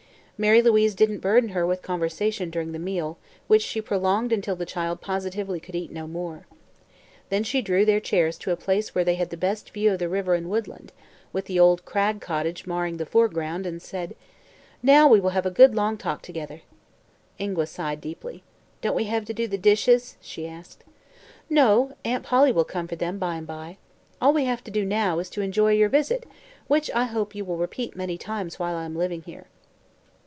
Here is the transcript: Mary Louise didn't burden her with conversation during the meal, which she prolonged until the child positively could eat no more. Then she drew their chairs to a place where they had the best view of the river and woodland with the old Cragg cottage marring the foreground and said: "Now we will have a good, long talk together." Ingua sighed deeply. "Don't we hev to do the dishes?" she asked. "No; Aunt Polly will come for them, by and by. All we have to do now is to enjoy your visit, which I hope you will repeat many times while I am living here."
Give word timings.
Mary 0.43 0.59
Louise 0.59 0.95
didn't 0.95 1.19
burden 1.19 1.49
her 1.49 1.67
with 1.67 1.83
conversation 1.83 2.49
during 2.49 2.71
the 2.71 2.79
meal, 2.79 3.15
which 3.45 3.61
she 3.61 3.79
prolonged 3.79 4.31
until 4.31 4.55
the 4.55 4.65
child 4.65 4.99
positively 4.99 5.59
could 5.59 5.75
eat 5.75 5.91
no 5.91 6.07
more. 6.07 6.47
Then 7.29 7.43
she 7.43 7.61
drew 7.61 7.85
their 7.85 7.99
chairs 7.99 8.39
to 8.39 8.49
a 8.51 8.55
place 8.55 8.95
where 8.95 9.03
they 9.03 9.13
had 9.13 9.29
the 9.29 9.37
best 9.37 9.69
view 9.69 9.91
of 9.93 9.99
the 9.99 10.09
river 10.09 10.33
and 10.33 10.49
woodland 10.49 10.93
with 11.31 11.45
the 11.45 11.59
old 11.59 11.85
Cragg 11.85 12.21
cottage 12.21 12.65
marring 12.65 12.97
the 12.97 13.05
foreground 13.05 13.67
and 13.67 13.83
said: 13.83 14.15
"Now 14.81 15.07
we 15.07 15.19
will 15.19 15.29
have 15.29 15.45
a 15.45 15.51
good, 15.51 15.75
long 15.75 15.95
talk 15.95 16.23
together." 16.23 16.61
Ingua 17.37 17.67
sighed 17.67 18.01
deeply. 18.01 18.41
"Don't 18.81 18.95
we 18.95 19.03
hev 19.03 19.25
to 19.25 19.35
do 19.35 19.47
the 19.47 19.59
dishes?" 19.59 20.17
she 20.21 20.47
asked. 20.47 20.83
"No; 21.51 21.93
Aunt 22.03 22.23
Polly 22.23 22.51
will 22.51 22.65
come 22.65 22.87
for 22.87 22.95
them, 22.95 23.19
by 23.19 23.35
and 23.35 23.45
by. 23.45 23.77
All 24.19 24.33
we 24.33 24.45
have 24.45 24.63
to 24.63 24.71
do 24.71 24.85
now 24.85 25.19
is 25.19 25.29
to 25.29 25.41
enjoy 25.41 25.73
your 25.73 25.89
visit, 25.89 26.27
which 26.67 26.89
I 26.95 27.03
hope 27.03 27.35
you 27.35 27.45
will 27.45 27.57
repeat 27.57 27.95
many 27.95 28.17
times 28.17 28.57
while 28.57 28.75
I 28.75 28.85
am 28.85 28.95
living 28.95 29.21
here." 29.21 29.45